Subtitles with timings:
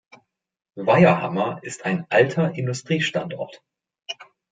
[0.77, 3.61] Weiherhammer ist ein alter Industriestandort.